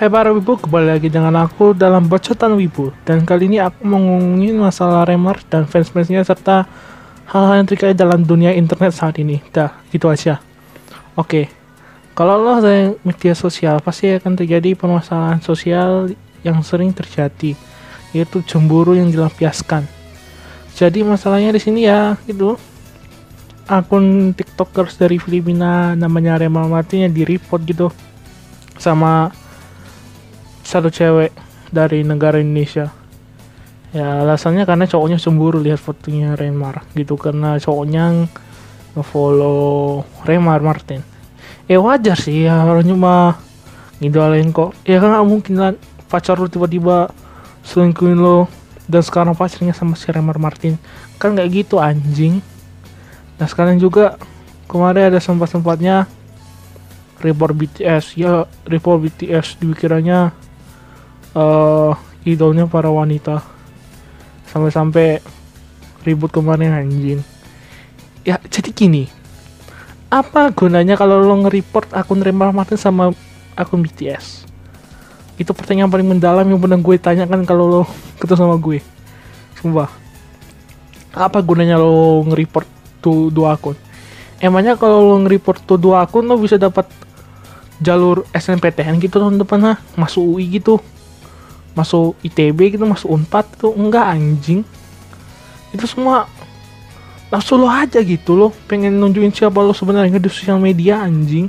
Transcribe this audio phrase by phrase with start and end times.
[0.00, 2.88] Hai para wibu, kembali lagi dengan aku dalam Bocotan Wibu.
[3.04, 4.00] Dan kali ini aku mau
[4.56, 6.64] masalah Remar dan fans-fansnya serta
[7.28, 9.44] hal-hal yang terkait dalam dunia internet saat ini.
[9.52, 10.40] Dah, gitu aja.
[11.20, 11.52] Oke,
[12.16, 16.08] kalau lo ada media sosial pasti akan terjadi permasalahan sosial
[16.40, 17.52] yang sering terjadi
[18.16, 19.84] Yaitu cemburu yang dilampiaskan.
[20.80, 22.56] Jadi masalahnya di sini ya gitu.
[23.68, 27.92] Akun tiktokers dari Filipina namanya Remar Martin yang di report gitu
[28.80, 29.36] sama
[30.70, 31.34] satu cewek
[31.74, 32.94] dari negara Indonesia.
[33.90, 37.18] Ya alasannya karena cowoknya cemburu lihat fotonya Remar gitu.
[37.18, 38.30] Karena cowoknya
[38.94, 41.02] ngefollow Remar Martin.
[41.66, 43.34] Eh wajar sih ya orang cuma
[43.98, 44.78] ngidolain kok.
[44.86, 45.74] Ya kan gak mungkin lah
[46.06, 47.10] pacar lu tiba-tiba
[47.66, 48.46] selingkuhin lo
[48.86, 50.78] dan sekarang pacarnya sama si Remar Martin.
[51.18, 52.38] Kan nggak gitu anjing.
[53.42, 54.14] Nah sekarang juga
[54.70, 56.06] kemarin ada sempat-sempatnya
[57.18, 60.30] report BTS ya report BTS dikiranya
[61.34, 61.92] uh,
[62.26, 63.42] idolnya para wanita.
[64.50, 65.22] Sampai-sampai
[66.02, 67.20] ribut kemarin anjing.
[68.26, 69.04] Ya jadi gini.
[70.10, 73.14] Apa gunanya kalau lo nge-report akun Remar Martin sama
[73.54, 74.50] akun BTS
[75.40, 77.82] itu pertanyaan paling mendalam yang pernah gue tanyakan kalau lo
[78.20, 78.84] ketemu sama gue.
[79.56, 79.88] Sumpah.
[81.16, 82.68] Apa gunanya lo nge-report
[83.00, 83.72] tuh dua akun?
[84.36, 86.84] Emangnya kalau lo nge-report tuh dua akun lo bisa dapat
[87.80, 89.74] jalur SNPTN gitu tahun depan ha?
[89.96, 90.76] Masuk UI gitu
[91.74, 94.66] masuk ITB gitu masuk Unpad tuh enggak anjing.
[95.70, 96.26] Itu semua
[97.30, 101.46] langsung lo aja gitu lo pengen nunjukin siapa lo sebenarnya di sosial media anjing.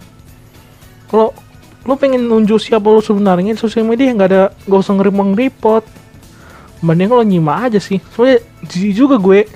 [1.10, 1.34] Kalau
[1.82, 5.82] lo pengen nunjuk siapa lo sebenarnya di sosial media nggak ada gak usah ngerimong report
[6.86, 7.98] mending lo nyimak aja sih.
[8.14, 9.50] Soalnya jijik juga gue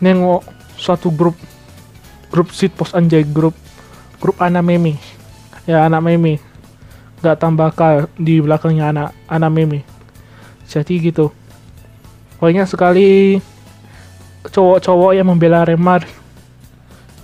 [0.00, 0.40] nengok
[0.80, 1.36] suatu grup
[2.32, 3.52] grup sit post anjay grup
[4.24, 4.96] grup anak meme.
[5.68, 6.40] Ya anak meme.
[7.20, 7.68] Nggak tambah
[8.16, 9.97] di belakangnya anak anak meme
[10.68, 11.32] jadi gitu.
[12.38, 13.40] Banyak sekali
[14.44, 16.04] cowok-cowok yang membela Remar.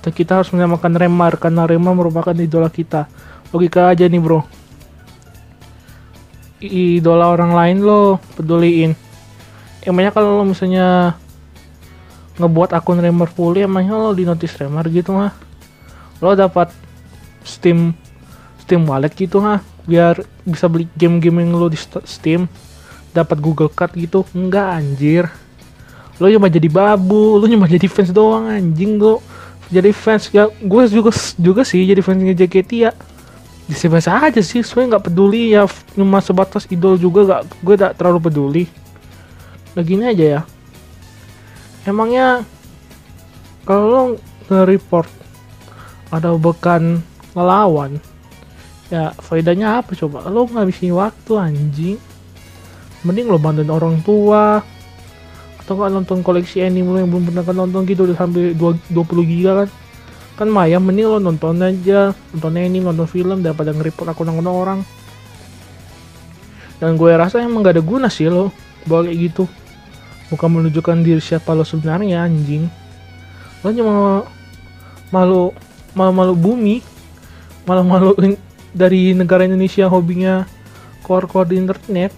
[0.00, 3.06] Dan kita harus menyamakan Remar karena Remar merupakan idola kita.
[3.53, 4.43] Logika aja nih bro.
[6.65, 8.97] Idola orang lain lo peduliin.
[9.84, 11.15] Emangnya kalau lo misalnya
[12.41, 15.31] ngebuat akun Remar fully emangnya lo di notice Remar gitu mah
[16.19, 16.72] lo dapat
[17.47, 17.94] Steam
[18.59, 19.62] Steam wallet gitu ha?
[19.84, 21.78] Biar bisa beli game-game yang lo di
[22.09, 22.49] Steam
[23.15, 24.27] dapat Google Card gitu?
[24.35, 25.25] Enggak anjir.
[26.19, 29.19] Lo cuma jadi babu lo cuma jadi fans doang anjing lo
[29.67, 32.93] jadi fans ya gue juga juga sih jadi fansnya JKT ya.
[33.65, 35.65] Disebas aja sih soalnya nggak peduli ya.
[35.95, 38.65] Cuma sebatas idol juga gak gue gak terlalu peduli.
[39.73, 40.41] Nah gini aja ya.
[41.89, 42.45] Emangnya
[43.65, 44.03] kalau lo
[44.53, 45.09] nge-report
[46.13, 47.01] ada bekan
[47.33, 47.99] ngelawan
[48.93, 50.29] ya faedahnya apa coba?
[50.29, 51.99] Lo ngabisin waktu anjing
[53.04, 54.65] mending lo bantuin orang tua.
[55.60, 58.91] Atau nggak nonton koleksi anime yang belum pernah kan nonton gitu udah sampai 20
[59.25, 59.69] giga kan.
[60.34, 62.16] Kan Maya mending lo nonton aja.
[62.34, 64.81] Nonton anime nonton film daripada nge-report akun-akun orang.
[66.82, 68.50] Dan gue rasa emang gak ada guna sih lo
[68.84, 69.44] bawa kayak gitu.
[70.28, 72.66] Bukan menunjukkan diri siapa lo sebenarnya anjing.
[73.62, 74.26] Lo cuma
[75.15, 75.54] malu
[75.94, 76.76] malu-malu bumi.
[77.65, 78.36] Malu-malu
[78.76, 80.44] dari negara Indonesia hobinya
[81.06, 82.12] keluar-keluar di internet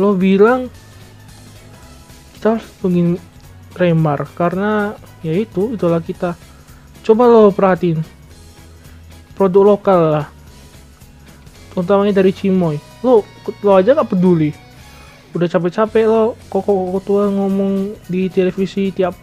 [0.00, 0.72] lo bilang
[2.36, 3.20] kita harus ingin
[3.76, 6.34] remar karena ya itu itulah kita.
[7.02, 8.02] Coba lo perhatiin.
[9.34, 10.26] Produk lokal lah.
[11.74, 12.76] Utamanya dari Cimoy.
[13.02, 13.26] Lo
[13.64, 14.52] lo aja gak peduli.
[15.32, 19.16] Udah capek-capek lo koko tua ngomong di televisi tiap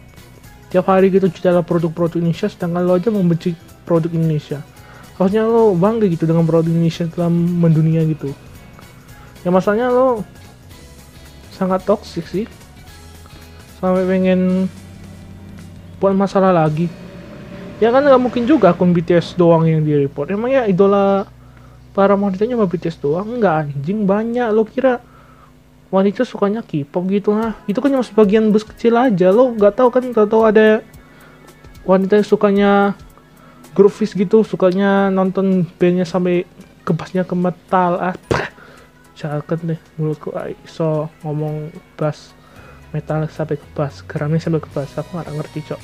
[0.70, 3.54] tiap hari gitu dalam produk-produk Indonesia sedangkan lo aja membenci
[3.86, 4.62] produk Indonesia.
[5.20, 8.32] Harusnya lo bangga gitu dengan produk Indonesia dalam mendunia gitu.
[9.44, 10.24] Ya masalahnya lo
[11.60, 12.48] sangat toksik sih.
[13.76, 14.72] Sampai pengen
[16.00, 16.88] buat masalah lagi.
[17.76, 21.28] Ya kan nggak mungkin juga akun BTS doang yang di report emangnya idola
[21.92, 23.36] para wanitanya cuma BTS doang?
[23.36, 24.48] Nggak anjing banyak.
[24.56, 25.04] Lo kira
[25.92, 29.28] wanita sukanya K-pop gitu lah itu kan cuma sebagian bus kecil aja.
[29.28, 30.80] Lo nggak tahu kan tahu tahu ada
[31.84, 32.70] wanita yang sukanya
[33.72, 36.44] grup fish gitu sukanya nonton bandnya sampai
[36.84, 38.14] kebasnya ke metal ah
[39.18, 40.32] jangan deh mulutku
[40.64, 41.68] so ngomong
[41.98, 42.32] bass
[42.90, 45.80] metal sampai ke bass geramnya sampai ke bass aku nggak ngerti cok.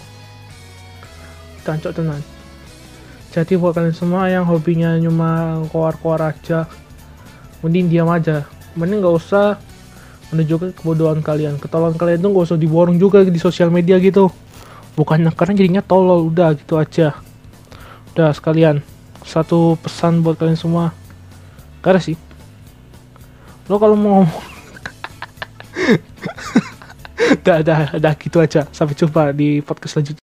[1.67, 2.23] Tancok tenan.
[3.35, 6.67] Jadi buat kalian semua yang hobinya cuma keluar-keluar aja
[7.61, 8.47] mending diam aja.
[8.79, 9.59] Mending nggak usah
[10.31, 11.59] menunjukkan kebodohan kalian.
[11.59, 14.31] Ketololan kalian tuh nggak usah diborong juga di sosial media gitu.
[14.95, 16.31] Bukannya karena jadinya tolol.
[16.31, 17.19] Udah gitu aja.
[18.15, 18.83] Udah sekalian.
[19.27, 20.95] Satu pesan buat kalian semua.
[21.83, 22.17] Karena sih
[23.67, 24.27] lo kalau mau ngomong
[27.47, 28.63] dah dah dah gitu aja.
[28.71, 30.15] Sampai jumpa di podcast selanjutnya